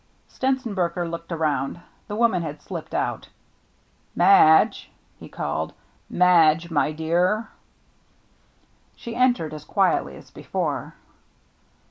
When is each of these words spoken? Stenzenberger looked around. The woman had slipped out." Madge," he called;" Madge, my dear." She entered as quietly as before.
Stenzenberger 0.27 1.07
looked 1.07 1.31
around. 1.31 1.79
The 2.07 2.15
woman 2.15 2.41
had 2.41 2.59
slipped 2.59 2.95
out." 2.95 3.29
Madge," 4.15 4.89
he 5.19 5.29
called;" 5.29 5.73
Madge, 6.23 6.71
my 6.71 6.91
dear." 6.91 7.49
She 8.95 9.15
entered 9.15 9.53
as 9.53 9.63
quietly 9.63 10.15
as 10.15 10.31
before. 10.31 10.95